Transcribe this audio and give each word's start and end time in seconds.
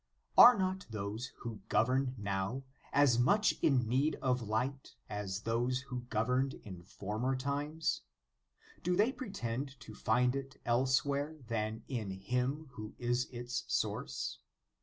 Are 0.35 0.57
not 0.57 0.87
those 0.89 1.27
who 1.41 1.61
govern 1.69 2.15
now, 2.17 2.63
as 2.91 3.19
much 3.19 3.53
in 3.61 3.87
need 3.87 4.15
of 4.15 4.41
light 4.41 4.95
as 5.11 5.41
those 5.41 5.81
who 5.81 6.07
governed 6.09 6.55
in 6.63 6.81
former 6.81 7.35
times? 7.35 8.01
Do 8.81 8.95
they 8.95 9.11
pretend 9.11 9.79
to 9.79 9.93
find 9.93 10.35
it 10.35 10.59
elsewhere 10.65 11.37
than 11.47 11.83
in 11.87 12.09
Him 12.09 12.69
who 12.71 12.95
is 12.97 13.25
its 13.29 13.63
source? 13.67 14.39